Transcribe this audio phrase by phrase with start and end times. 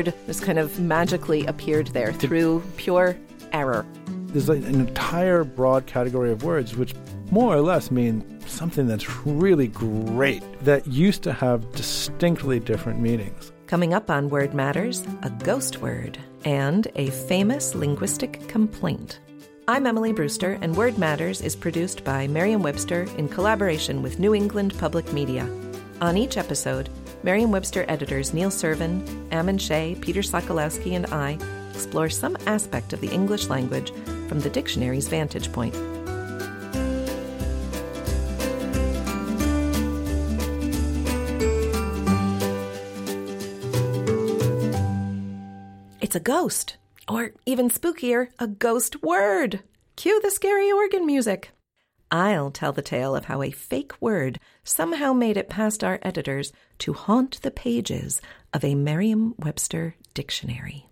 [0.00, 3.16] word just kind of magically appeared there through pure
[3.52, 3.84] error.
[4.28, 6.94] There's like an entire broad category of words which
[7.30, 13.52] more or less mean something that's really great that used to have distinctly different meanings.
[13.66, 19.20] Coming up on Word Matters, a ghost word and a famous linguistic complaint.
[19.68, 24.34] I'm Emily Brewster, and Word Matters is produced by Merriam Webster in collaboration with New
[24.34, 25.48] England Public Media.
[26.00, 26.88] On each episode,
[27.22, 31.38] Merriam Webster editors Neil Serven, Ammon Shea, Peter Sokolowski, and I
[31.70, 33.92] explore some aspect of the English language
[34.28, 35.74] from the dictionary's vantage point.
[46.00, 49.60] It's a ghost, or even spookier, a ghost word.
[49.96, 51.52] Cue the scary organ music.
[52.12, 56.52] I'll tell the tale of how a fake word somehow made it past our editors
[56.78, 58.20] to haunt the pages
[58.52, 60.86] of a Merriam Webster dictionary.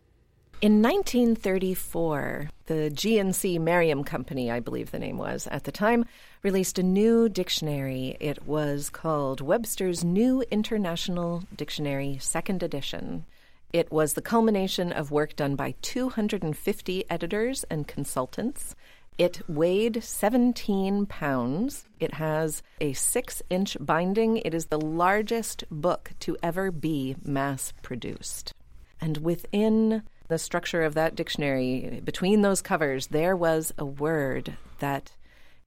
[0.60, 6.04] In 1934, the G&C Merriam Company, I believe the name was at the time,
[6.42, 8.16] released a new dictionary.
[8.20, 13.24] It was called Webster's New International Dictionary, second edition.
[13.72, 18.74] It was the culmination of work done by 250 editors and consultants.
[19.18, 21.84] It weighed 17 pounds.
[21.98, 24.36] It has a six inch binding.
[24.36, 28.54] It is the largest book to ever be mass produced.
[29.00, 35.10] And within the structure of that dictionary, between those covers, there was a word that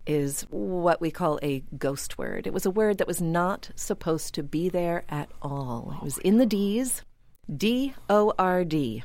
[0.05, 2.47] is what we call a ghost word.
[2.47, 5.95] It was a word that was not supposed to be there at all.
[5.97, 7.03] It was in the D's,
[7.53, 9.03] D O R D,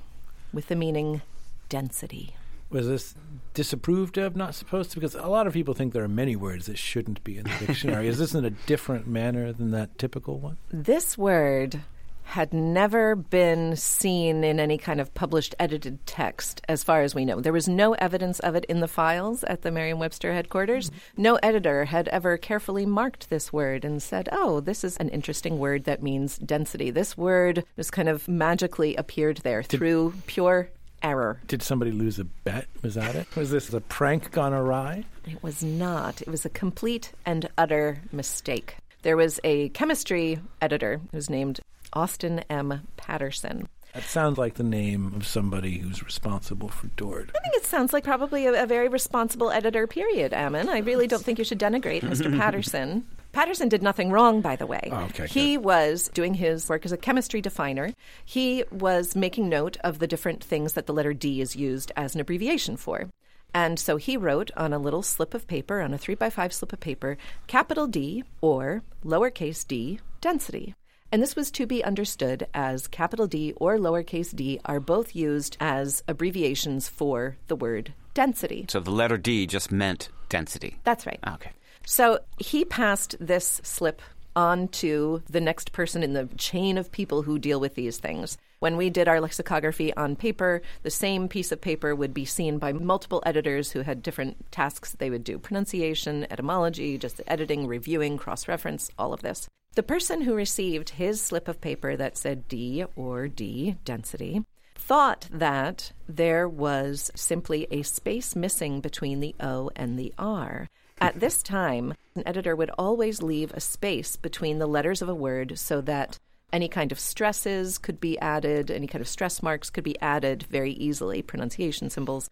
[0.53, 1.23] with the meaning
[1.69, 2.37] density.
[2.69, 3.15] Was this
[3.55, 4.97] disapproved of, not supposed to?
[4.97, 7.67] Because a lot of people think there are many words that shouldn't be in the
[7.67, 8.09] dictionary.
[8.09, 10.57] Is this in a different manner than that typical one?
[10.71, 11.81] This word
[12.25, 17.25] had never been seen in any kind of published edited text, as far as we
[17.25, 17.41] know.
[17.41, 20.91] There was no evidence of it in the files at the Merriam Webster headquarters.
[20.91, 21.23] Mm-hmm.
[21.23, 25.61] No editor had ever carefully marked this word and said, oh, this is an interesting
[25.61, 26.91] word that means density.
[26.91, 30.69] This word just kind of magically appeared there Did, through pure
[31.07, 31.41] error.
[31.47, 32.67] Did somebody lose a bet?
[32.83, 33.35] Was that it?
[33.37, 35.05] Was this a prank gone awry?
[35.25, 36.21] It was not.
[36.21, 38.77] It was a complete and utter mistake.
[39.03, 41.61] There was a chemistry editor who was named
[41.93, 42.83] Austin M.
[42.97, 43.69] Patterson.
[43.95, 47.31] That sounds like the name of somebody who's responsible for Dord.
[47.35, 50.69] I think it sounds like probably a, a very responsible editor, period, Ammon.
[50.69, 52.37] I really don't think you should denigrate Mr.
[52.39, 53.07] Patterson.
[53.37, 54.89] Patterson did nothing wrong, by the way.
[54.91, 57.93] Oh, okay, he was doing his work as a chemistry definer.
[58.25, 62.15] He was making note of the different things that the letter D is used as
[62.15, 63.11] an abbreviation for.
[63.53, 66.55] And so he wrote on a little slip of paper, on a three by five
[66.55, 70.75] slip of paper, capital D or lowercase d density.
[71.13, 75.59] And this was to be understood as capital D or lowercase d are both used
[75.61, 78.65] as abbreviations for the word density.
[78.71, 80.79] So the letter D just meant density.
[80.85, 81.21] That's right.
[81.35, 81.51] Okay.
[81.89, 84.03] So he passed this slip
[84.35, 88.37] on to the next person in the chain of people who deal with these things.
[88.59, 92.59] When we did our lexicography on paper, the same piece of paper would be seen
[92.59, 98.19] by multiple editors who had different tasks they would do pronunciation, etymology, just editing, reviewing,
[98.19, 99.49] cross reference, all of this.
[99.77, 105.29] The person who received his slip of paper that said D or D density thought
[105.31, 110.69] that there was simply a space missing between the O and the R.
[110.99, 115.15] At this time, an editor would always leave a space between the letters of a
[115.15, 116.19] word so that
[116.53, 120.45] any kind of stresses could be added, any kind of stress marks could be added
[120.45, 122.31] very easily, pronunciation symbols.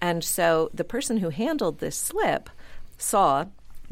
[0.00, 2.50] And so the person who handled this slip
[2.98, 3.44] saw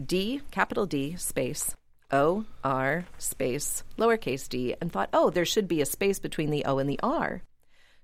[0.04, 1.76] D, capital D, space,
[2.10, 6.64] O, R, space, lowercase d, and thought, oh, there should be a space between the
[6.64, 7.42] O and the R.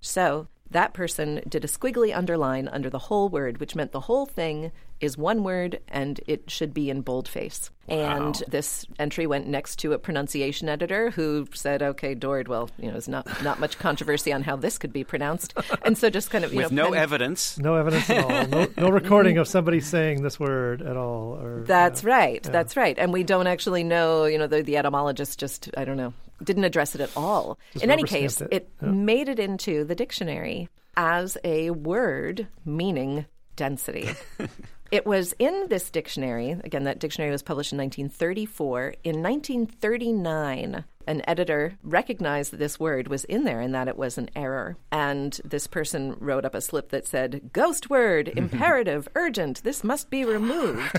[0.01, 4.27] So that person did a squiggly underline under the whole word, which meant the whole
[4.27, 7.71] thing is one word and it should be in boldface.
[7.87, 7.97] Wow.
[8.27, 12.87] And this entry went next to a pronunciation editor who said, "Okay, Dord, well, you
[12.87, 15.53] know, there's not not much controversy on how this could be pronounced,"
[15.83, 18.67] and so just kind of you with know, no evidence, no evidence at all, no,
[18.79, 21.35] no recording of somebody saying this word at all.
[21.35, 22.51] Or, that's right, yeah.
[22.51, 24.25] that's right, and we don't actually know.
[24.25, 27.59] You know, the, the etymologist just I don't know didn't address it at all.
[27.73, 28.89] Just In any case, it, it yeah.
[28.89, 33.27] made it into the dictionary as a word meaning
[33.57, 34.09] density.
[34.95, 38.95] It was in this dictionary, again, that dictionary was published in 1934.
[39.03, 44.19] In 1939, an editor recognized that this word was in there and that it was
[44.19, 44.77] an error.
[44.93, 50.11] And this person wrote up a slip that said, Ghost word, imperative, urgent, this must
[50.11, 50.97] be removed.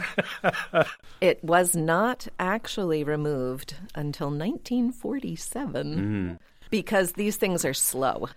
[1.22, 5.96] it was not actually removed until 1947.
[5.96, 6.34] Mm-hmm
[6.70, 8.28] because these things are slow.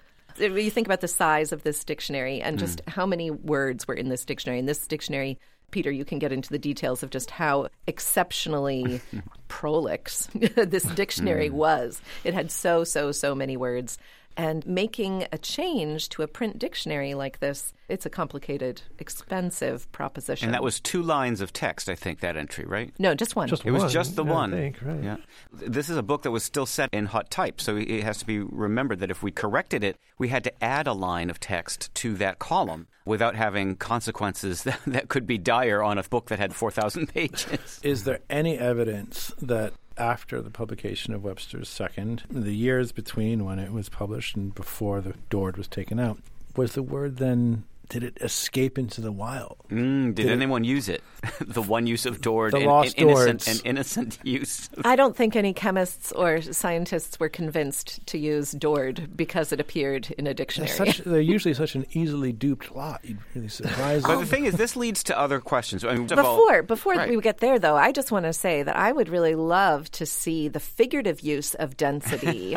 [0.40, 2.64] You think about the size of this dictionary and hmm.
[2.64, 4.58] just how many words were in this dictionary.
[4.58, 5.38] In this dictionary,
[5.70, 9.00] Peter, you can get into the details of just how exceptionally
[9.48, 11.56] prolix this dictionary hmm.
[11.56, 12.00] was.
[12.24, 13.98] It had so, so, so many words.
[14.38, 20.46] And making a change to a print dictionary like this, it's a complicated, expensive proposition.
[20.46, 22.92] And that was two lines of text, I think, that entry, right?
[23.00, 23.48] no, just one.
[23.48, 24.50] Just It was just the I one.
[24.52, 25.02] think, right.
[25.02, 25.16] Yeah.
[25.52, 28.26] This is a book that was still set in hot type, so it has to
[28.26, 31.92] be remembered that if we corrected it, we had to add a line of text
[31.96, 36.38] to that column without having consequences that, that could be dire on a book that
[36.38, 37.80] had 4,000 pages.
[37.82, 43.58] Is there any evidence that after the publication of Webster's Second, the years between when
[43.58, 46.18] it was published and before the Dord was taken out,
[46.56, 49.56] was the word then did it escape into the wild?
[49.70, 51.02] Mm, did Did it- anyone use it?
[51.40, 53.60] the one use of Dord, The in- lost in innocent, Dords.
[53.60, 54.68] an innocent use.
[54.84, 60.10] I don't think any chemists or scientists were convinced to use Dord because it appeared
[60.18, 60.70] in a They're, dictionary.
[60.70, 63.00] such, they're usually such an easily duped lot.
[63.04, 65.84] You'd really surprise But the thing is, this leads to other questions.
[65.84, 67.10] I mean, first of all- Before before Right.
[67.10, 70.06] we get there, though, I just want to say that I would really love to
[70.06, 72.56] see the figurative use of density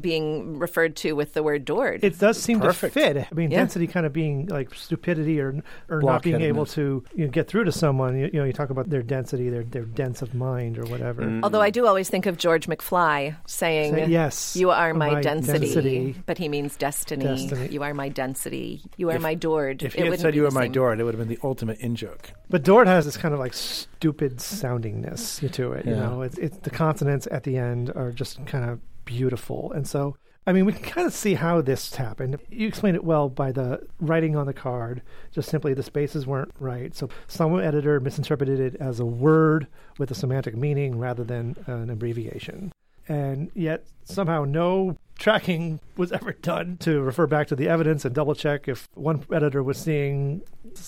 [0.00, 2.04] being referred to with the word Dord.
[2.04, 2.94] It does seem Perfect.
[2.94, 3.16] to fit.
[3.30, 3.58] I mean, Yeah.
[3.58, 7.48] density kind of being like stupidity or or not being able to you know, get
[7.48, 8.18] through to someone.
[8.18, 11.22] You, you know, you talk about their density, their their dense of mind or whatever.
[11.22, 11.40] Mm.
[11.42, 15.20] Although I do always think of George McFly saying, Say, yes, you are my, my
[15.20, 15.58] density.
[15.66, 16.14] density.
[16.26, 17.24] but he means destiny.
[17.24, 17.68] Destiny.
[17.68, 18.82] You are my density.
[18.96, 19.82] You are If- my Dord.
[19.82, 20.72] If It he had said you were my same.
[20.72, 22.32] Dord, it would have been the ultimate in joke.
[22.50, 25.86] But Dord has this kind of like stupid soundingness to it.
[25.86, 29.88] You know, it's, it's the consonants at the end are just kind of beautiful, and
[29.88, 30.16] so
[30.48, 32.38] I mean, we can kind of see how this happened.
[32.50, 35.02] You explained it well by the writing on the card.
[35.32, 39.66] Just simply the spaces weren't right, so some editor misinterpreted it as a word
[39.98, 42.72] with a semantic meaning rather than an abbreviation,
[43.08, 48.14] and yet somehow no tracking was ever done to refer back to the evidence and
[48.14, 50.42] double check if one editor was seeing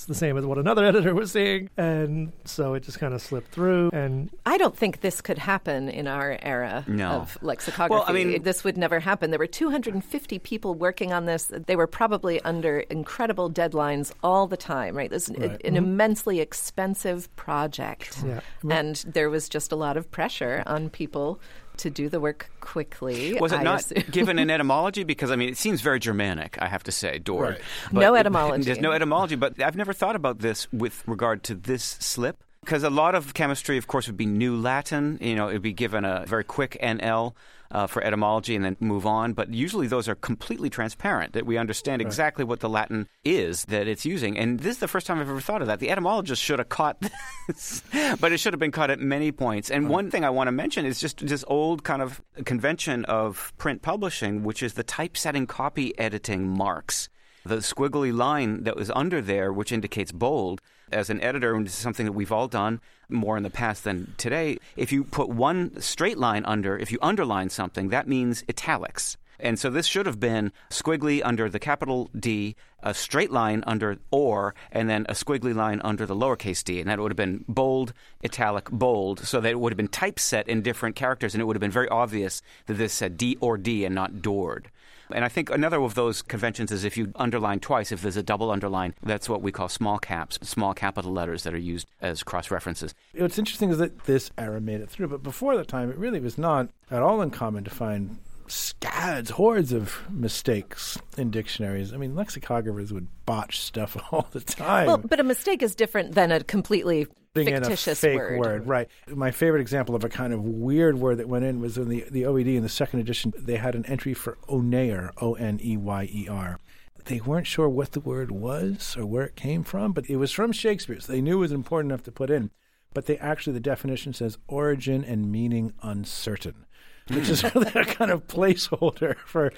[0.07, 3.51] the same as what another editor was seeing and so it just kind of slipped
[3.51, 7.09] through and I don't think this could happen in our era No.
[7.09, 7.95] of lexicography.
[7.95, 9.31] Well, I mean- this would never happen.
[9.31, 11.51] There were 250 people working on this.
[11.67, 15.11] They were probably under incredible deadlines all the time, right?
[15.11, 15.51] This is Right.
[15.53, 15.77] an mm-hmm.
[15.77, 18.23] immensely expensive project.
[18.27, 18.41] Yeah.
[18.69, 21.41] And there was just a lot of pressure on people
[21.79, 23.35] to do the work quickly.
[23.41, 24.05] Was it I not assume.
[24.11, 25.05] given an etymology?
[25.05, 26.59] Because I mean, it seems very Germanic.
[26.61, 27.51] I have to say, Dord.
[27.55, 27.61] Right.
[27.93, 28.65] But No it- etymology.
[28.65, 32.43] There's no etymology, but I've never thought about this with regard to this slip.
[32.69, 35.17] Because a lot of chemistry, of course, would be New Latin.
[35.23, 37.33] You know, it'd be given a very quick NL
[37.71, 39.33] uh, for etymology and then move on.
[39.33, 43.89] But usually those are completely transparent, that we understand exactly what the Latin is that
[43.89, 44.37] it's using.
[44.37, 45.81] And this is the first time I've ever thought of that.
[45.81, 47.01] The etymologist should have caught
[47.47, 47.83] this,
[48.21, 49.71] but it should have been caught at many points.
[49.71, 53.51] And one thing I want to mention is just this old kind of convention of
[53.57, 57.09] print publishing, which is the typesetting copy editing marks
[57.47, 60.61] the squiggly line that was under there, which indicates bold,
[60.93, 63.85] as an editor, and this is something that we've all done more in the past
[63.85, 64.59] than today.
[64.77, 69.17] If you put one straight line under, if you underline something, that means italics.
[69.41, 73.99] And so this should have been squiggly under the capital D, a straight line under
[74.11, 76.81] or, and then a squiggly line under the lowercase d.
[76.81, 77.93] And that would have been bold,
[78.25, 81.57] italic, bold, so that it would have been typeset in different characters, and it would
[81.57, 84.71] have been very obvious that this said D or D and not Dord.
[85.13, 88.23] And I think another of those conventions is if you underline twice, if there's a
[88.23, 92.23] double underline, that's what we call small caps, small capital letters that are used as
[92.23, 92.95] cross references.
[93.15, 96.21] What's interesting is that this era made it through, but before that time, it really
[96.21, 98.19] was not at all uncommon to find
[98.51, 101.93] scads, hordes of mistakes in dictionaries.
[101.93, 104.87] I mean, lexicographers would botch stuff all the time.
[104.87, 108.67] Well, but a mistake is different than a completely Putting in a fictitious fake word.
[108.67, 108.89] right?
[109.09, 112.05] My favorite example of a kind of weird word that went in was in the
[112.11, 113.33] the OED in the second edition.
[113.37, 116.59] They had an entry for oneyer, O N E Y E R.
[117.05, 120.31] They weren't sure what the word was or where it came from, but it was
[120.33, 122.51] from Shakespeare, so they knew it was important enough to put in.
[122.93, 126.67] But they actually, the definition says origin and meaning uncertain,
[127.09, 129.53] which is a kind of placeholder for,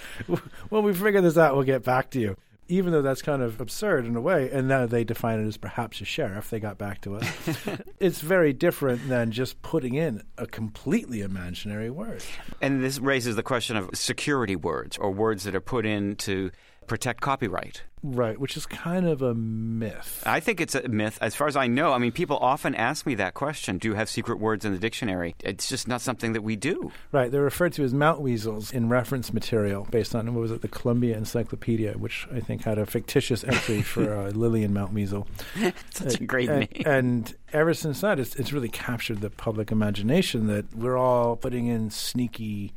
[0.69, 2.37] when we figure this out, we'll get back to you.
[2.71, 5.57] Even though that's kind of absurd in a way, and now they define it as
[5.57, 7.29] perhaps a sheriff, they got back to us.
[8.01, 12.23] it's very different than just putting in a completely imaginary word.
[12.61, 16.53] And this raises the question of security words or words that are put in to
[16.87, 17.83] protect copyright.
[18.03, 20.23] Right, which is kind of a myth.
[20.25, 21.19] I think it's a myth.
[21.21, 23.95] As far as I know, I mean, people often ask me that question Do you
[23.95, 25.35] have secret words in the dictionary?
[25.41, 26.93] It's just not something that we do.
[27.13, 30.69] Right, they're referred to as mountweazels in reference material based on, what was it, the
[30.69, 35.27] Columbia Encyclopedia, which I think had a fictitious entry for uh, Lillian Mountweazel.
[35.91, 36.83] Such a great and, name.
[36.87, 41.67] And ever since that, it's, it's really captured the public imagination that we're all putting
[41.67, 42.73] in sneaky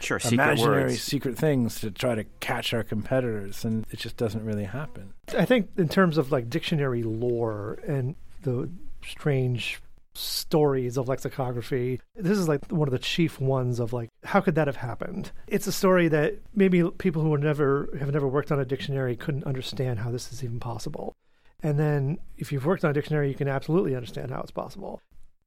[0.00, 1.02] Sure, secret imaginary words.
[1.02, 5.14] secret things to try to catch our competitors, and it just doesn't really happen.
[5.36, 8.68] I think in terms of like dictionary lore and the
[9.06, 9.80] strange
[10.14, 14.54] stories of lexicography, this is like one of the chief ones of like how could
[14.56, 15.30] that have happened?
[15.46, 19.44] It's a story that maybe people who never have never worked on a dictionary couldn't
[19.44, 21.14] understand how this is even possible.
[21.62, 25.00] And then if you've worked on a dictionary, you can absolutely understand how it's possible.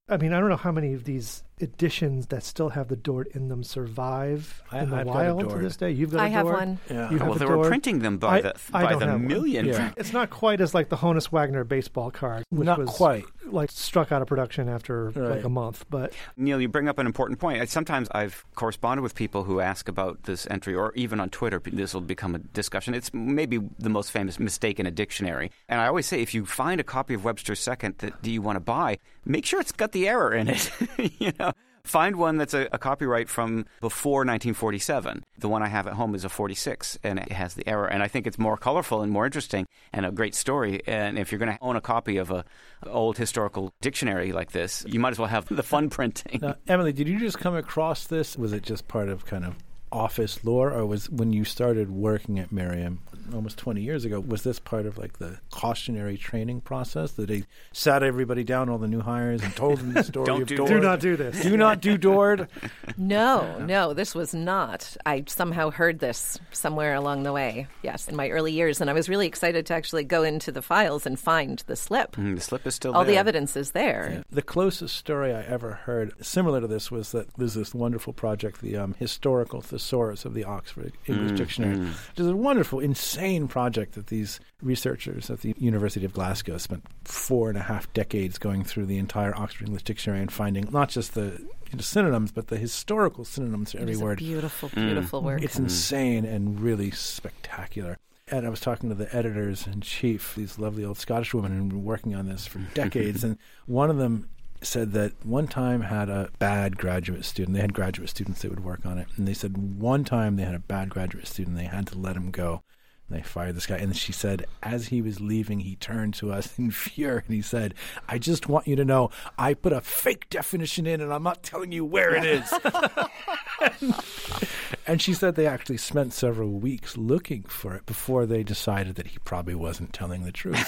[0.08, 3.28] I mean, I don't know how many of these editions that still have the Dord
[3.34, 5.92] in them survive I- in the I've wild to this day.
[5.92, 6.56] You've got a I have Dord?
[6.58, 6.80] one.
[6.90, 7.10] Yeah.
[7.12, 9.14] You have well, a they were printing them by I- the I by the have
[9.20, 9.28] one.
[9.28, 9.66] million.
[9.66, 9.92] Yeah.
[9.98, 13.26] It's not quite as like the Honus Wagner baseball card, which Not was quite.
[13.46, 15.86] like struck out of production after like a month.
[15.90, 17.62] But Neil, you bring up an important point.
[17.62, 21.62] I- Sometimes I've corresponded with people who ask about this entry, or even on Twitter,
[21.66, 22.94] this will become a discussion.
[22.94, 25.52] It's maybe the most famous mistake in a dictionary.
[25.68, 28.42] And I always say if you find a copy of Webster's Second that do you
[28.42, 30.72] want to buy, make sure it's got the error in it.
[31.20, 31.49] you know?
[31.90, 35.24] Find one that's a, a copyright from before 1947.
[35.40, 37.88] The one I have at home is a 46, and it has the error.
[37.88, 40.84] And I think it's more colorful and more interesting and a great story.
[40.86, 42.46] And if you're going to own a copy of a
[42.86, 46.42] old historical dictionary like this, you might as well have the fun printing.
[46.44, 48.38] Now, Emily, did you just come across this?
[48.38, 49.56] Was it just part of kind of
[49.92, 53.02] office lore, or was when you started working at Merriam
[53.34, 57.44] almost 20 years ago, was this part of like the cautionary training process that they
[57.72, 60.58] sat everybody down, all the new hires, and told them the story Don't of do-
[60.58, 60.70] Dord?
[60.70, 61.42] do not do this.
[61.42, 62.48] Do not do Dord.
[62.98, 64.98] No, no, this was not.
[65.06, 67.68] I somehow heard this somewhere along the way.
[67.82, 70.62] Yes, in my early years, and I was really excited to actually go into the
[70.62, 72.16] files and find the slip.
[72.18, 74.24] Mm, the slip is still All the evidence is there.
[74.32, 78.62] The closest story I ever heard similar to this was that there's this wonderful project,
[78.62, 83.96] the um, Historical Thesaurus of the Oxford English Dictionary, which is a wonderful, insane project
[83.96, 88.64] that these researchers at the University of Glasgow spent four and a half decades going
[88.64, 91.40] through the entire Oxford English Dictionary and finding not just the
[91.72, 94.18] you know, synonyms, but the historical synonyms for It every is a word.
[94.20, 94.86] beautiful, mm.
[94.86, 95.42] beautiful work.
[95.42, 97.98] It's insane and really spectacular.
[98.32, 101.70] And I was talking to the editors in chief, these lovely old Scottish women who've
[101.70, 103.24] been working on this for decades.
[103.24, 104.30] and one of them
[104.62, 107.56] said that one time had a bad graduate student.
[107.56, 109.08] They had graduate students that would work on it.
[109.16, 111.56] And they said one time they had a bad graduate student.
[111.56, 112.64] They had to let him go.
[113.10, 113.78] They fired this guy.
[113.78, 117.42] And she said, as he was leaving, he turned to us in fear and he
[117.42, 117.74] said,
[118.08, 121.44] I just want you to know I put a fake definition in and I'm not
[121.44, 122.54] telling you where it is.
[124.90, 129.06] And she said they actually spent several weeks looking for it before they decided that
[129.06, 130.68] he probably wasn't telling the truth.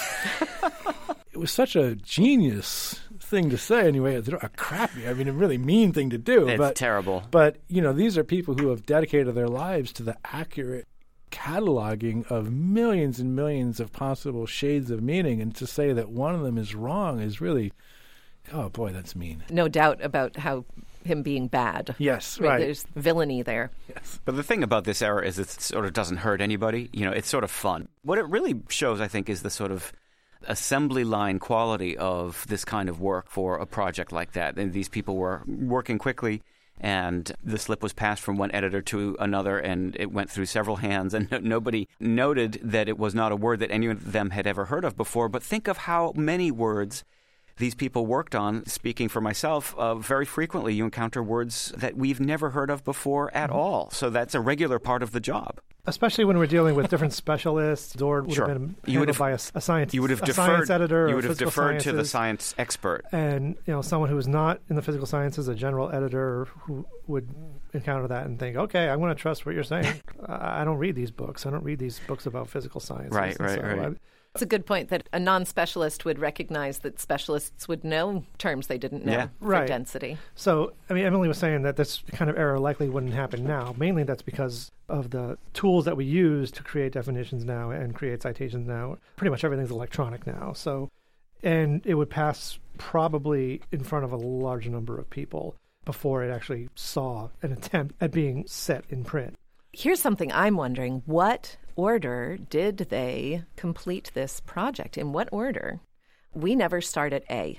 [1.32, 4.14] it was such a genius thing to say, anyway.
[4.14, 6.46] A crappy, I mean, a really mean thing to do.
[6.46, 7.24] It's but, terrible.
[7.32, 10.86] But, you know, these are people who have dedicated their lives to the accurate
[11.32, 15.40] cataloging of millions and millions of possible shades of meaning.
[15.40, 17.72] And to say that one of them is wrong is really,
[18.52, 19.42] oh boy, that's mean.
[19.50, 20.64] no doubt about how
[21.04, 21.96] him being bad.
[21.98, 22.58] Yes, I right.
[22.60, 23.70] There's villainy there.
[23.88, 24.20] Yes.
[24.24, 26.90] But the thing about this error is it sort of doesn't hurt anybody.
[26.92, 27.88] You know, it's sort of fun.
[28.02, 29.92] What it really shows, I think, is the sort of
[30.44, 34.56] assembly line quality of this kind of work for a project like that.
[34.56, 36.42] And these people were working quickly.
[36.80, 40.76] And the slip was passed from one editor to another, and it went through several
[40.76, 44.30] hands, and no- nobody noted that it was not a word that any of them
[44.30, 45.28] had ever heard of before.
[45.28, 47.04] But think of how many words
[47.56, 48.66] these people worked on.
[48.66, 53.34] Speaking for myself, uh, very frequently you encounter words that we've never heard of before
[53.34, 53.90] at all.
[53.90, 55.60] So that's a regular part of the job.
[55.84, 58.48] Especially when we're dealing with different specialists, Dord would Sure.
[58.48, 60.70] have been You would have- by a, a science, You would have a deferred.
[60.70, 63.04] editor, you would have deferred to the science expert.
[63.10, 66.86] and you know someone who is not in the physical sciences, a general editor who
[67.08, 67.28] would
[67.74, 70.00] encounter that and think, okay, I'm going to trust what you're saying.
[70.24, 71.46] I I don't read these books.
[71.46, 73.12] I don't read these books about physical science.
[73.12, 73.96] Right, right, right.
[74.34, 78.66] It's a good point that a non specialist would recognize that specialists would know terms
[78.66, 79.28] they didn't know Yeah.
[79.38, 79.68] for Right.
[79.68, 80.16] density.
[80.34, 83.74] So, I mean, Emily was saying that this kind of error likely wouldn't happen now.
[83.76, 88.22] Mainly that's because of the tools that we use to create definitions now and create
[88.22, 88.96] citations now.
[89.16, 90.54] Pretty much everything's electronic now.
[90.54, 90.88] So,
[91.42, 96.30] and it would pass probably in front of a large number of people before it
[96.30, 99.34] actually saw an attempt at being set in print.
[99.74, 104.98] Here's something I'm wondering what order did they complete this project?
[104.98, 105.80] In what order?
[106.34, 107.58] We never start at A.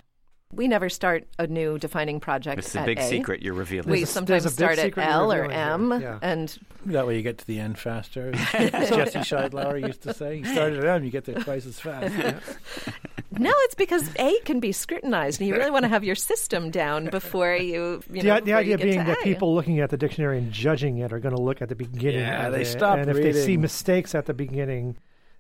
[0.52, 3.04] We never start a new defining project It's the at big A.
[3.04, 3.90] secret you're revealing.
[3.90, 6.00] We sometimes a start at L or M.
[6.00, 6.20] Yeah.
[6.22, 6.56] and
[6.86, 8.32] That way you get to the end faster.
[8.54, 10.38] As Jesse Sheidlower used to say.
[10.38, 12.14] You start at M, you get there twice as fast.
[13.40, 16.72] no, it's because A can be scrutinized, and you really want to have your system
[16.72, 18.02] down before you.
[18.12, 19.24] you the, know, the before idea you get being to that A.
[19.24, 22.22] people looking at the dictionary and judging it are going to look at the beginning.
[22.22, 24.98] Yeah, they it, stop and if they see mistakes at the beginning,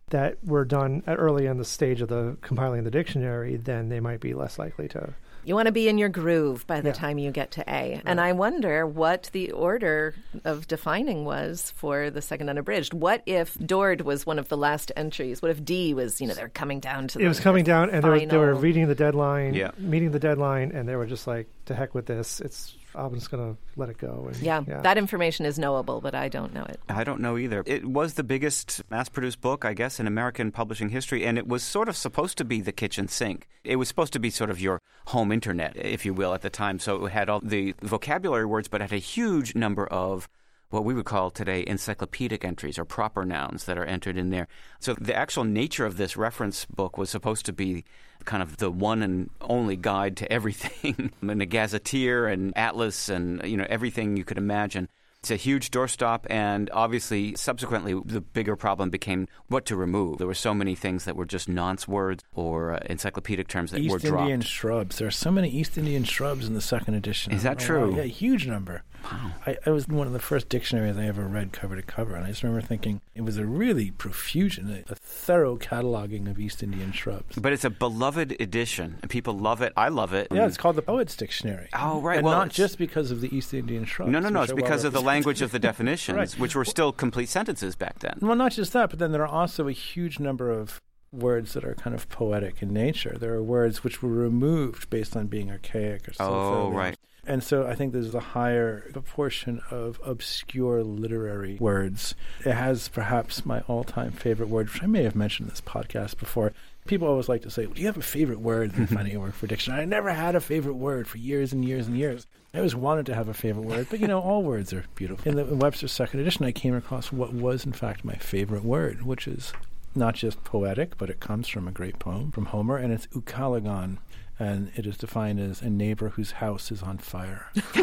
[0.09, 3.99] that were done uh, early in the stage of the compiling the dictionary, then they
[3.99, 5.13] might be less likely to
[5.45, 6.93] You want to be in your groove by the Yeah.
[6.93, 8.01] time you get to A.
[8.05, 12.93] And I wonder what the order of defining was for the second unabridged.
[12.93, 15.41] What if Dord was one of the last entries?
[15.41, 17.89] What if D was, you know, they're coming down to it the, was coming down
[17.89, 19.71] and they were, they were reading the deadline Yeah.
[19.77, 23.31] meeting the deadline and they were just like to heck with this it's i'm just
[23.31, 26.79] gonna let it go and Yeah, that information is knowable, but I don't know it.
[26.89, 27.63] I don't know either.
[27.65, 31.47] It was the biggest mass produced book, I guess, in American publishing history, and it
[31.47, 33.47] was sort of supposed to be the kitchen sink.
[33.63, 36.49] It was supposed to be sort of your home internet, if you will, at the
[36.49, 36.79] time.
[36.79, 40.27] So it had all the vocabulary words, but it had a huge number of
[40.73, 44.47] what we would call today encyclopedic entries or proper nouns that are entered in there.
[44.79, 47.85] So the actual nature of this reference book was supposed to be
[48.25, 53.43] kind of the one and only guide to everything and a gazetteer and atlas and
[53.45, 54.89] you know everything you could imagine.
[55.19, 60.17] It's a huge doorstop, and obviously, subsequently, the bigger problem became what to remove.
[60.17, 63.77] There were so many things that were just nonce words or uh, encyclopedic terms that
[63.87, 64.23] were East dropped.
[64.23, 64.97] Indian shrubs.
[64.97, 67.31] There are so many East Indian shrubs in the second edition.
[67.31, 67.91] Is that Oh, true?
[67.91, 67.97] wow.
[67.99, 68.83] Yeah, huge number.
[69.03, 72.25] I, I was one of the first dictionaries I ever read cover to cover, and
[72.25, 76.63] I just remember thinking it was a really profusion, a, a thorough cataloging of East
[76.63, 77.35] Indian shrubs.
[77.37, 79.73] But it's a beloved edition, and people love it.
[79.75, 80.27] I love it.
[80.31, 81.69] Yeah, it's called the Poets Dictionary.
[81.73, 82.17] Oh, right.
[82.17, 84.11] And well, not just because of the East Indian shrubs.
[84.11, 84.43] No, no, no.
[84.43, 86.31] It's because of the language of the definitions, Right.
[86.39, 88.17] which were still complete sentences back then.
[88.21, 90.81] Well, not just that, but then there are also a huge number of
[91.11, 93.15] words that are kind of poetic in nature.
[93.19, 96.97] There are words which were removed based on being archaic or so Oh, right.
[97.25, 102.15] And so I think there's a higher proportion of obscure literary words.
[102.45, 106.17] It has perhaps my all-time favorite word, which I may have mentioned in this podcast
[106.17, 106.51] before.
[106.85, 109.35] People always like to say, "Do you have a favorite word?" in finding a word
[109.35, 109.83] for dictionary.
[109.83, 112.27] I never had a favorite word for years and years and years.
[112.53, 115.29] I always wanted to have a favorite word, but you know, all words are beautiful.
[115.29, 118.65] In the in Webster's second edition, I came across what was in fact my favorite
[118.65, 119.53] word, which is
[119.95, 123.97] not just poetic, but it comes from a great poem from Homer, and it's ucalegon,
[124.43, 127.47] and it is defined as a neighbor whose house is on fire.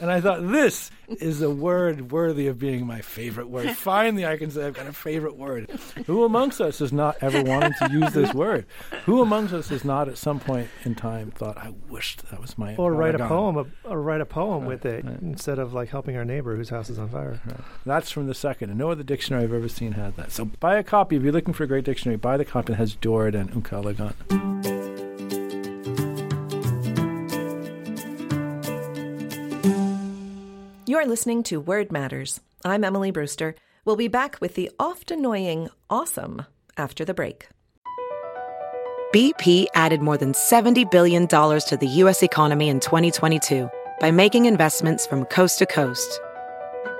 [0.00, 3.70] and I thought this is a word worthy of being my favorite word.
[3.76, 5.70] Finally, I can say I've got a favorite word.
[6.06, 8.66] Who amongst us has not ever wanted to use this word?
[9.06, 12.56] Who amongst us has not, at some point in time, thought, "I wished that was
[12.58, 15.20] my." or write a poem or write a poem with it right.
[15.20, 17.40] instead of like helping our neighbor whose house is on fire
[17.84, 20.32] That's from the second, and no other dictionary I've ever seen had that.
[20.32, 22.16] So buy a copy if you're looking for a great dictionary.
[22.16, 24.83] Buy the copy that has Dord and Ucalegon.
[30.94, 32.40] You're listening to Word Matters.
[32.64, 33.56] I'm Emily Brewster.
[33.84, 37.48] We'll be back with the oft annoying awesome after the break.
[39.12, 42.22] BP added more than $70 billion to the U.S.
[42.22, 46.20] economy in 2022 by making investments from coast to coast.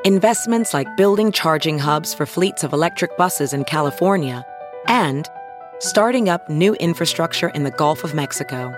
[0.05, 4.45] Investments like building charging hubs for fleets of electric buses in California
[4.89, 5.31] and
[5.79, 8.75] starting up new infrastructure in the Gulf of Mexico.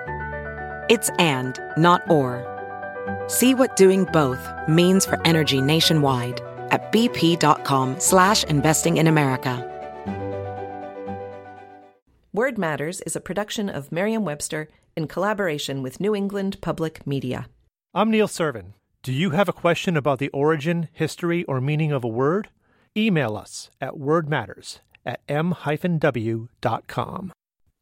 [0.90, 2.55] It's and, not or.
[3.28, 9.72] See what doing both means for energy nationwide at bp.com slash investing in America.
[12.32, 17.46] Word Matters is a production of Merriam Webster in collaboration with New England Public Media.
[17.94, 22.04] i'm neil serven do you have a question about the origin history or meaning of
[22.04, 22.48] a word
[22.96, 27.32] email us at wordmatters at m-w.com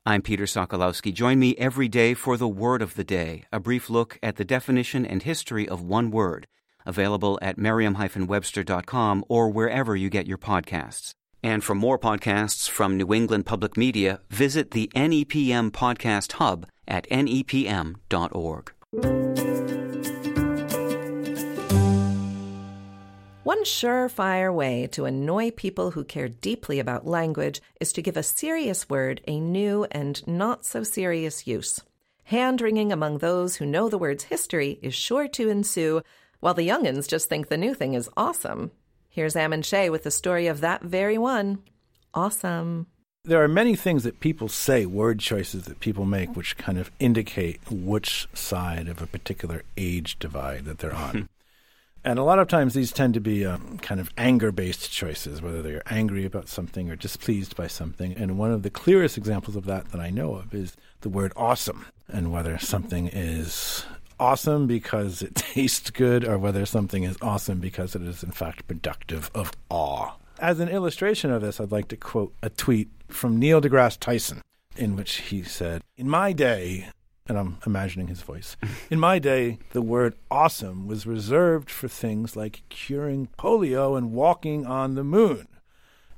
[0.07, 1.14] I'm Peter Sokolowski.
[1.14, 4.45] Join me every day for the Word of the Day, a brief look at the
[4.45, 6.47] definition and history of one word,
[6.85, 11.12] available at merriam-webster.com or wherever you get your podcasts.
[11.43, 17.09] And for more podcasts from New England Public Media, visit the NEPM Podcast Hub at
[17.09, 18.73] nepm.org.
[23.44, 28.22] One surefire way to annoy people who care deeply about language is to give a
[28.22, 31.78] serious word a new and not so serious use.
[32.24, 36.00] Hand wringing among those who know the word's history is sure to ensue,
[36.40, 38.70] while the young'uns just think the new thing is awesome.
[39.11, 41.59] Here's Ammon Shea with the story of that very one.
[42.14, 42.87] Awesome.
[43.24, 46.90] There are many things that people say, word choices that people make, which kind of
[46.98, 51.28] indicate which side of a particular age divide that they're on.
[52.05, 55.40] and a lot of times these tend to be um, kind of anger based choices,
[55.40, 58.12] whether they're angry about something or displeased by something.
[58.12, 61.33] And one of the clearest examples of that that I know of is the word
[61.35, 63.87] awesome, and whether something is
[64.21, 68.67] awesome because it tastes good or whether something is awesome because it is in fact
[68.69, 70.12] productive of awe.
[70.38, 74.43] As an illustration of this, I'd like to quote a tweet from Neil deGrasse Tyson,
[74.77, 76.88] in which he said, In my day,
[77.27, 78.57] and I'm imagining his voice,
[78.91, 84.67] in my day, the word awesome was reserved for things like curing polio and walking
[84.67, 85.49] on the moon.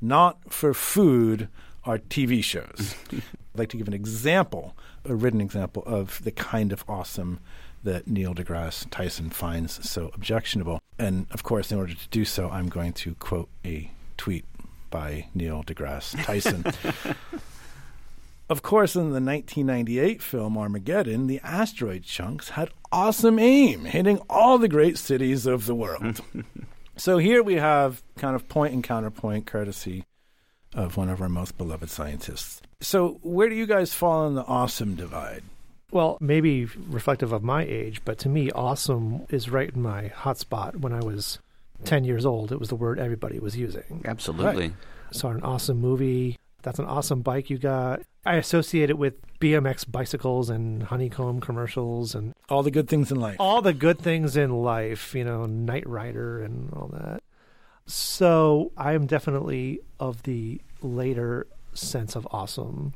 [0.00, 1.48] not for food,
[1.86, 2.94] or TV shows.
[3.12, 3.22] I'd
[3.54, 7.38] like to give an example, a written example of the kind of awesome
[7.84, 10.82] that Neil deGrasse Tyson finds so objectionable.
[10.98, 14.44] And of course, in order to do so, I'm going to quote a tweet
[14.90, 16.64] by Neil deGrasse Tyson.
[18.48, 24.58] of course, in the 1998 film Armageddon, the asteroid chunks had awesome aim, hitting all
[24.58, 26.20] the great cities of the world.
[26.96, 30.04] so here we have kind of point and counterpoint courtesy
[30.74, 32.62] of one of our most beloved scientists.
[32.80, 35.42] So, where do you guys fall on the awesome divide?
[35.90, 40.38] Well, maybe reflective of my age, but to me, awesome is right in my hot
[40.38, 40.76] spot.
[40.76, 41.38] When I was
[41.84, 44.02] 10 years old, it was the word everybody was using.
[44.04, 44.68] Absolutely.
[44.68, 44.76] Right.
[45.12, 46.36] Saw an awesome movie.
[46.66, 48.02] That's an awesome bike you got.
[48.24, 53.20] I associate it with BMX bicycles and honeycomb commercials and All the good things in
[53.20, 53.36] life.
[53.38, 57.22] all the good things in life, you know, Knight Rider and all that.
[57.86, 62.94] So I am definitely of the later sense of awesome.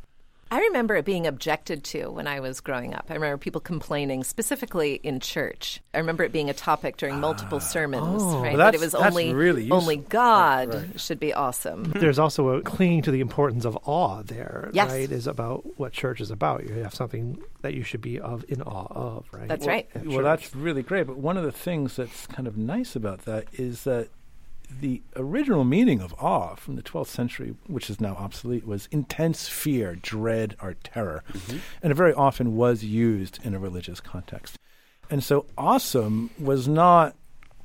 [0.52, 3.06] I remember it being objected to when I was growing up.
[3.08, 5.80] I remember people complaining, specifically in church.
[5.94, 7.60] I remember it being a topic during multiple ah.
[7.60, 8.56] sermons, oh, right?
[8.56, 9.76] that it was only really useful.
[9.78, 11.00] only God Right, right.
[11.00, 11.84] should be awesome.
[11.84, 14.90] There's also a clinging to the importance of awe there, Yes.
[14.90, 15.10] right?
[15.10, 16.68] Is about what church is about.
[16.68, 19.46] You have something that you should be of in awe of, right?
[19.46, 19.88] That's right.
[20.04, 21.06] Well, that's really great.
[21.06, 24.08] But one of the things that's kind of nice about that is that
[24.80, 29.48] the original meaning of awe from the 12th century, which is now obsolete, was intense
[29.48, 31.24] fear, dread, or terror.
[31.32, 31.58] Mm-hmm.
[31.82, 34.56] And it very often was used in a religious context.
[35.10, 37.16] And so awesome was not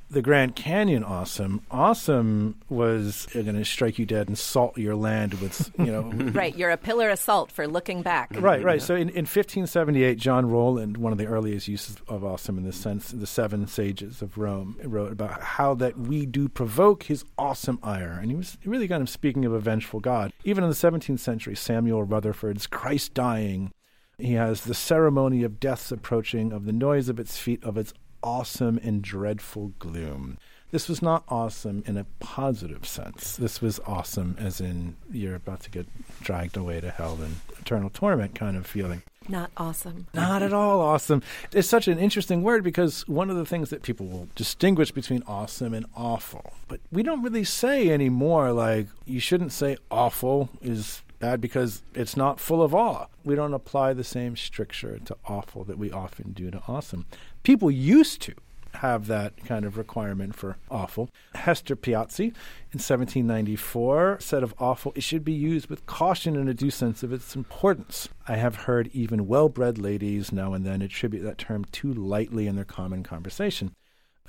[0.08, 1.62] the Grand Canyon awesome.
[1.70, 6.56] Awesome was going to strike you dead and salt your land with, you know, right,
[6.56, 8.30] you're a pillar of salt for looking back.
[8.38, 8.80] Right, right.
[8.80, 12.76] So in, in 1578, John Rolland, one of the earliest uses of awesome in this
[12.76, 17.78] sense, the seven sages of Rome, wrote about how that we do provoke his awesome
[17.82, 18.18] ire.
[18.20, 20.32] And he was really kind of speaking of a vengeful God.
[20.44, 23.72] Even in the 17th century, Samuel Rutherford's Christ dying,
[24.18, 27.92] he has the ceremony of death's approaching, of the noise of its feet, of its
[28.26, 30.36] awesome and dreadful gloom.
[30.72, 33.36] This was not awesome in a positive sense.
[33.36, 35.86] This was awesome as in you're about to get
[36.20, 39.02] dragged away to hell and eternal torment kind of feeling.
[39.28, 40.08] Not awesome.
[40.12, 41.22] Not at all awesome.
[41.52, 45.22] It's such an interesting word because one of the things that people will distinguish between
[45.26, 46.52] awesome and awful.
[46.66, 52.16] But we don't really say anymore like you shouldn't say awful is bad because it's
[52.16, 53.06] not full of awe.
[53.24, 57.06] We don't apply the same stricture to awful that we often do to awesome.
[57.42, 58.34] People used to
[58.76, 61.08] have that kind of requirement for awful.
[61.34, 62.26] Hester Piozzi
[62.72, 67.02] in 1794 said of awful, it should be used with caution and a due sense
[67.02, 68.08] of its importance.
[68.28, 72.46] I have heard even well bred ladies now and then attribute that term too lightly
[72.46, 73.74] in their common conversation.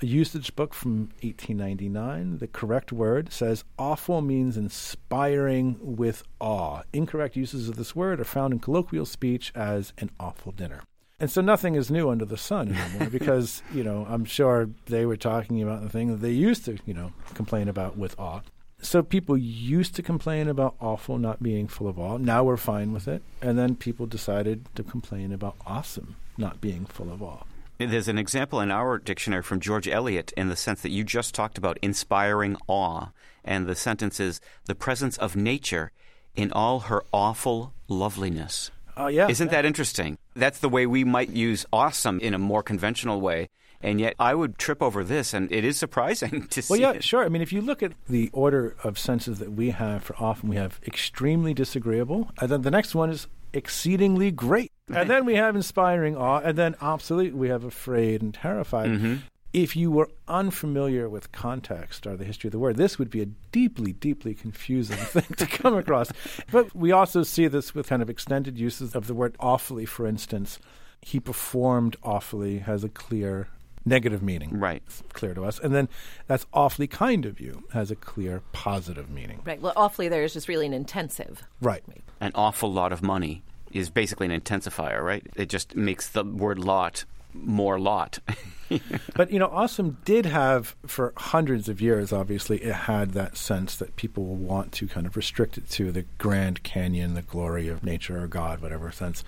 [0.00, 6.82] A usage book from 1899, the correct word says awful means inspiring with awe.
[6.92, 10.82] Incorrect uses of this word are found in colloquial speech as an awful dinner.
[11.18, 15.04] And so nothing is new under the sun anymore because, you know, I'm sure they
[15.04, 18.42] were talking about the thing that they used to, you know, complain about with awe.
[18.80, 22.18] So people used to complain about awful not being full of awe.
[22.18, 23.24] Now we're fine with it.
[23.42, 27.42] And then people decided to complain about awesome not being full of awe.
[27.78, 31.32] There's an example in our dictionary from George Eliot in the sense that you just
[31.32, 33.08] talked about inspiring awe.
[33.44, 35.92] And the sentence is the presence of nature
[36.34, 38.72] in all her awful loveliness.
[38.96, 39.28] Oh, yeah.
[39.28, 40.18] Isn't that interesting?
[40.34, 43.48] That's the way we might use awesome in a more conventional way.
[43.80, 46.72] And yet I would trip over this, and it is surprising to Well, see.
[46.72, 47.04] Well, yeah, it.
[47.04, 47.24] sure.
[47.24, 50.48] I mean, if you look at the order of senses that we have for often,
[50.48, 54.72] we have extremely disagreeable, and then the next one is exceedingly great.
[54.94, 58.90] And then we have inspiring awe, and then obsolete, we have afraid and terrified.
[58.90, 59.16] Mm-hmm.
[59.52, 63.22] If you were unfamiliar with context or the history of the word, this would be
[63.22, 66.12] a deeply, deeply confusing thing to come across.
[66.50, 70.06] But we also see this with kind of extended uses of the word awfully, for
[70.06, 70.58] instance.
[71.00, 73.48] He performed awfully has a clear
[73.88, 74.82] negative meaning Right.
[74.86, 75.58] It's clear to us.
[75.58, 75.88] And then
[76.26, 79.40] that's awfully kind of you has a clear positive meaning.
[79.44, 79.60] Right.
[79.60, 81.44] Well, awfully there is just really an intensive.
[81.60, 81.82] Right.
[82.20, 83.42] An awful lot of money
[83.72, 85.26] is basically an intensifier, right?
[85.36, 87.04] It just makes the word lot
[87.34, 88.18] more lot.
[89.14, 92.12] But you know, awesome did have for hundreds of years.
[92.12, 95.90] Obviously, it had that sense that people will want to kind of restrict it to
[95.90, 99.24] the Grand Canyon, the glory of nature or God, whatever sense.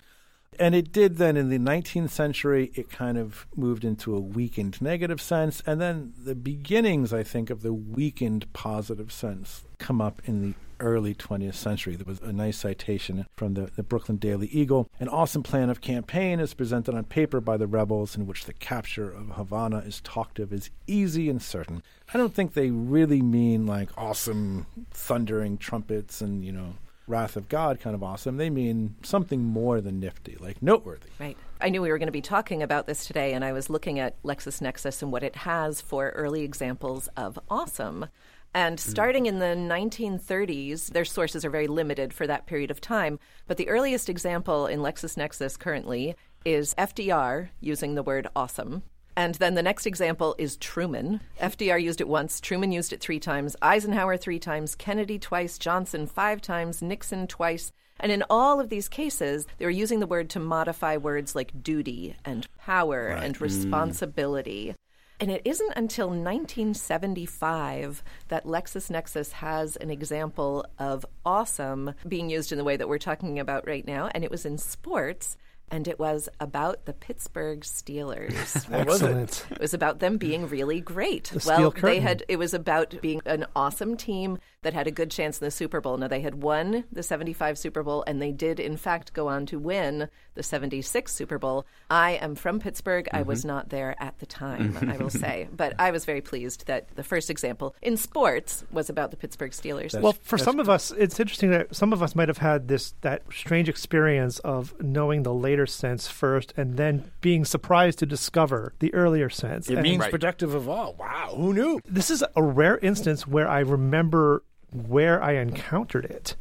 [0.59, 4.83] And it did then in the 19th century, it kind of moved into a weakened
[4.83, 5.62] negative sense.
[5.66, 10.55] And then the beginnings, I think, of the weakened positive sense come up in the
[10.80, 11.94] early 20th century.
[11.96, 14.90] There was a nice citation from the, the Brooklyn Daily Eagle.
[14.98, 18.52] An awesome plan of campaign is presented on paper by the rebels, in which the
[18.52, 21.82] capture of Havana is talked of as easy and certain.
[22.12, 26.74] I don't think they really mean like awesome thundering trumpets and, you know,
[27.10, 28.36] wrath of God kind of awesome.
[28.36, 31.10] They mean something more than nifty, like noteworthy.
[31.18, 31.36] Right.
[31.60, 33.98] I knew we were going to be talking about this today, and I was looking
[33.98, 38.06] at LexisNexis and what it has for early examples of awesome.
[38.54, 38.90] And Hmm.
[38.90, 43.18] starting in the 1930s, their sources are very limited for that period of time.
[43.46, 48.82] But the earliest example in LexisNexis currently is FDR using the word awesome.
[49.16, 51.20] And then the next example is Truman.
[51.40, 56.06] FDR used it once, Truman used it three times, Eisenhower three times, Kennedy twice, Johnson
[56.06, 57.72] five times, Nixon twice.
[57.98, 61.62] And in all of these cases, they were using the word to modify words like
[61.62, 64.74] duty and power and responsibility.
[65.20, 72.59] And it isn't until 1975 that LexisNexis has an example of awesome being used in
[72.59, 74.09] the way that we're talking about right now.
[74.14, 75.37] And it was in sports,
[75.70, 78.66] and it was about the Pittsburgh Steelers.
[78.72, 79.44] Excellent.
[79.50, 81.24] It was about them being really great.
[81.24, 82.02] The well, steel they curtain.
[82.02, 85.50] had it was about being an awesome team that had a good chance in the
[85.50, 85.96] Super Bowl.
[85.96, 89.46] Now they had won the 75 Super Bowl and they did in fact go on
[89.46, 91.64] to win the 76 Super Bowl.
[91.88, 93.08] I am from Pittsburgh.
[93.12, 93.48] I was mm-hmm.
[93.48, 97.02] not there at the time, I will say, but I was very pleased that the
[97.02, 99.98] first example in sports was about the Pittsburgh Steelers.
[99.98, 102.94] Well, for some of us, it's interesting that some of us might have had this
[103.00, 108.74] that strange experience of knowing the later sense first, and then being surprised to discover
[108.78, 109.68] the earlier sense.
[109.68, 110.10] It And means Right.
[110.10, 110.94] protective of all.
[110.98, 111.80] Wow, who knew?
[111.86, 114.42] this is a rare instance where I remember
[114.72, 116.37] where I encountered it.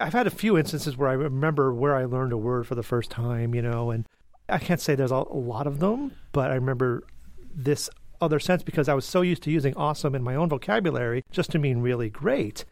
[0.00, 2.82] I've had a few instances where I remember where I learned a word for the
[2.82, 4.06] first time, you know, and
[4.48, 7.04] I can't say there's a, lot of them, but I remember
[7.54, 7.88] this
[8.20, 11.50] other sense because I was so used to using awesome in my own vocabulary just
[11.52, 12.64] to mean really great,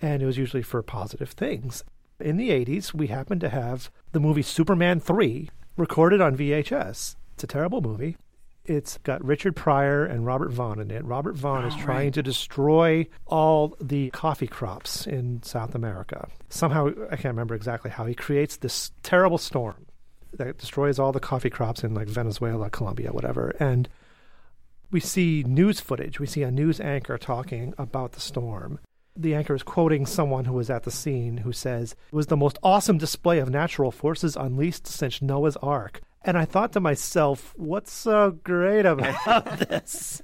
[0.00, 1.84] and it was usually for positive things.
[2.18, 7.16] In the 80s, we happened to have the movie Superman 3 recorded on VHS.
[7.34, 8.16] It's a terrible movie.
[8.70, 11.04] It's got Richard Pryor and Robert Vaughn in it.
[11.04, 16.28] Robert Vaughn is oh, trying to destroy all the coffee crops in South America.
[16.50, 19.86] Somehow, I can't remember exactly how, he creates this terrible storm
[20.34, 23.56] that destroys all the coffee crops in like Venezuela, Colombia, whatever.
[23.58, 23.88] And
[24.92, 26.20] we see news footage.
[26.20, 28.78] We see a news anchor talking about the storm.
[29.16, 32.36] The anchor is quoting someone who was at the scene who says, It was the
[32.36, 36.02] most awesome display of natural forces unleashed since Noah's Ark.
[36.22, 40.22] And I thought to myself, what's so great about this?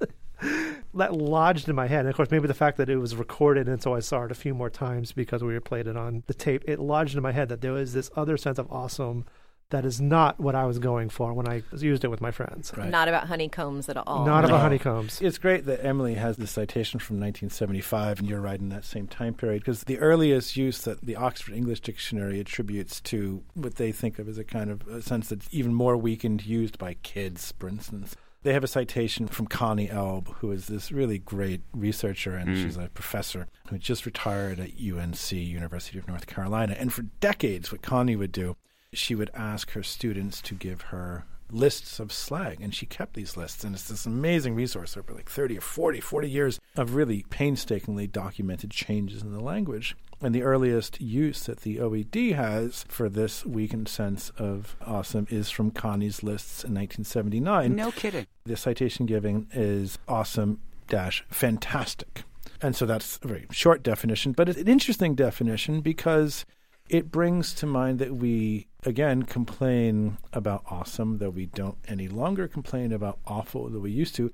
[0.95, 2.01] that lodged in my head.
[2.01, 4.31] And of course, maybe the fact that it was recorded and so I saw it
[4.31, 7.33] a few more times because we played it on the tape, it lodged in my
[7.33, 9.25] head that there was this other sense of awesome
[9.71, 12.73] that is not what I was going for when I used it with my friends.
[12.77, 12.91] Right.
[12.91, 14.25] Not about honeycombs at all.
[14.25, 14.49] Not No.
[14.49, 15.21] about honeycombs.
[15.21, 19.09] It's great that Emily has the citation from 1975, and you're right in that same
[19.09, 23.91] time period, because the earliest use that the Oxford English Dictionary attributes to what they
[23.91, 27.53] think of as a kind of a sense that's even more weakened, used by kids,
[27.59, 28.15] for instance.
[28.43, 32.63] They have a citation from Connie Eble, who is this really great researcher, and mm.
[32.63, 36.77] she's a professor who just retired at UNC, University of North Carolina.
[36.79, 38.57] And for decades, what Connie would do,
[38.97, 43.37] she would ask her students to give her lists of slang and she kept these
[43.37, 47.25] lists and it's this amazing resource over like 30 or 40 40 years of really
[47.31, 53.09] painstakingly documented changes in the language and the earliest use that the OED has for
[53.09, 58.27] this weakened sense of awesome is from Connie's lists in 1979 No kidding.
[58.45, 62.25] the citation given is awesome dash fantastic.
[62.63, 66.47] And so that's a very short definition, but it's an interesting definition because
[66.89, 72.47] it brings to mind that we again complain about awesome, though we don't any longer
[72.49, 74.31] complain about awful, though we used to.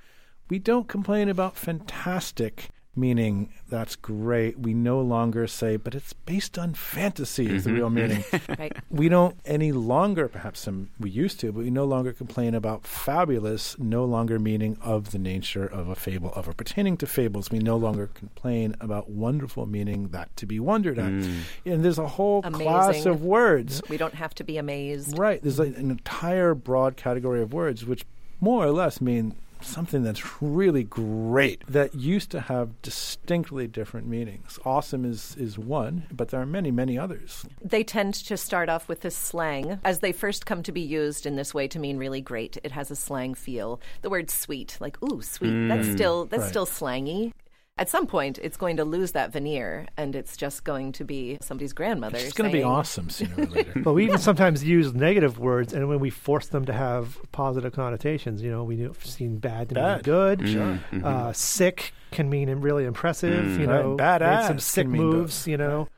[0.49, 4.59] We don't complain about fantastic, meaning that's great.
[4.59, 7.95] We no longer say, but it's based on fantasy is the mm-hmm, real mm-hmm.
[7.95, 8.25] meaning.
[8.59, 8.77] Right.
[8.91, 12.87] we don't any longer, perhaps some we used to, but we no longer complain about
[12.87, 17.51] fabulous, no longer meaning of the nature of a fable, of or pertaining to fables.
[17.51, 21.11] We no longer complain about wonderful, meaning that to be wondered at.
[21.11, 21.41] Mm.
[21.65, 23.81] And there's a whole class of words.
[23.89, 25.17] We don't have to be amazed.
[25.17, 25.41] Right.
[25.43, 28.05] There's like an entire broad category of words which
[28.41, 34.59] more or less mean something that's really great that used to have distinctly different meanings.
[34.65, 37.45] Awesome is, is one, but there are many, many others.
[37.63, 39.81] They tend to start off with this slang.
[39.85, 42.73] As they first come to be used in this way to mean really great, it
[42.73, 43.81] has a slang feel.
[44.03, 45.93] The word sweet, like, ooh, sweet, that's mm.
[45.93, 46.51] still that's Right.
[46.51, 47.33] still slangy.
[47.79, 51.39] At some point, it's going to lose that veneer, and it's just going to be
[51.41, 52.19] somebody's grandmother.
[52.19, 53.73] It's going to be awesome sooner or later.
[53.83, 57.73] But we even sometimes use negative words, and when we force them to have positive
[57.73, 60.03] connotations, you know, we've seen bad to mean Bad.
[60.05, 60.49] good.
[60.49, 60.79] Sure.
[61.03, 63.59] Uh, sick can mean really impressive.
[63.59, 63.83] you Right.
[63.83, 65.39] know, Badass made some sick moves.
[65.41, 65.49] both.
[65.49, 65.89] You know,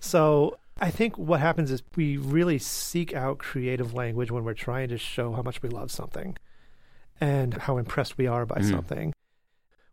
[0.00, 4.90] So I think what happens is we really seek out creative language when we're trying
[4.90, 6.36] to show how much we love something
[7.18, 8.70] and how impressed we are by Mhm.
[8.70, 9.13] something.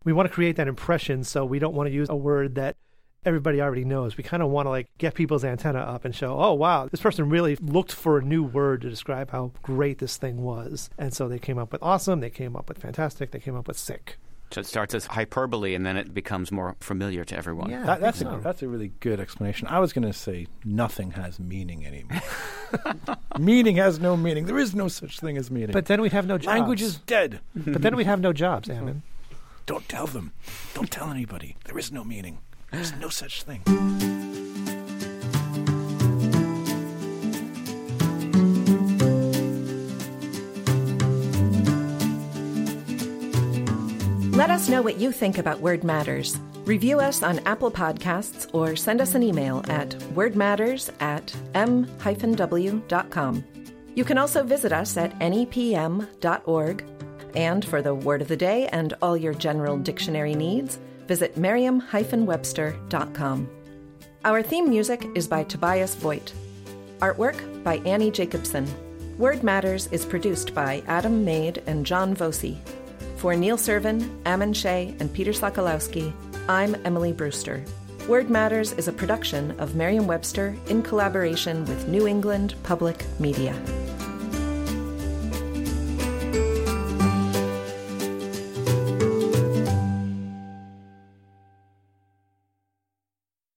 [0.04, 2.76] We want to create that impression, so we don't want to use a word that
[3.24, 4.16] everybody already knows.
[4.16, 7.00] We kind of want to like get people's antenna up and show, oh wow, this
[7.00, 10.90] person really looked for a new word to describe how great this thing was.
[10.98, 13.68] And so they came up with awesome, they came up with fantastic, they came up
[13.68, 14.18] with sick.
[14.50, 17.70] So it starts as hyperbole and then it becomes more familiar to everyone.
[17.70, 17.86] Yeah.
[17.86, 19.66] That, that's think a, that's a really good explanation.
[19.66, 22.20] I was going to say nothing has meaning anymore.
[23.38, 24.44] meaning has no meaning.
[24.44, 25.70] There is no such thing as meaning.
[25.70, 26.48] But then we'd have no jobs.
[26.48, 27.40] language is dead.
[27.54, 29.02] But then we'd have no jobs, Ammon.
[29.66, 30.32] Don't tell them.
[30.74, 31.56] Don't tell anybody.
[31.64, 32.38] There is no meaning.
[32.70, 33.62] There's no such thing.
[44.32, 46.38] Let us know what you think about Word Matters.
[46.64, 53.44] Review us on Apple Podcasts or send us an email at wordmatters at m-w.com.
[53.94, 56.84] You can also visit us at nepm.org.
[57.34, 63.48] And for the word of the day and all your general dictionary needs, visit merriam-webster.com.
[64.24, 66.32] Our theme music is by Tobias Voigt.
[67.00, 68.66] Artwork by Annie Jacobson.
[69.18, 72.58] Word Matters is produced by Adam Maid and John Voci.
[73.16, 76.12] For Neil Serven, Ammon Shea, and Peter Sokolowski,
[76.48, 77.64] I'm Emily Brewster.
[78.08, 83.54] Word Matters is a production of Merriam Webster in collaboration with New England Public Media.